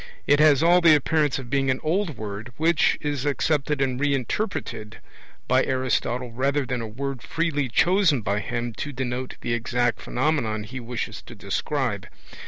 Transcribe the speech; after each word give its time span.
It 0.25 0.39
has 0.39 0.63
all 0.63 0.81
the 0.81 0.95
appearance 0.95 1.37
of 1.37 1.51
being 1.51 1.69
an 1.69 1.79
old 1.83 2.17
word 2.17 2.51
which 2.57 2.97
is 3.01 3.23
accepted 3.23 3.83
and 3.83 3.99
re 3.99 4.15
interpreted 4.15 4.97
by 5.47 5.63
Aristotle 5.63 6.31
rather 6.31 6.65
than 6.65 6.81
a 6.81 6.87
word 6.87 7.21
freely 7.21 7.69
chosen 7.69 8.21
by 8.21 8.39
him 8.39 8.73
to 8.77 8.91
denote 8.91 9.35
the 9.41 9.53
exact 9.53 10.01
phenomenon 10.01 10.63
he 10.63 10.79
wishes 10.79 11.21
to 11.21 11.35
describe. 11.35 12.07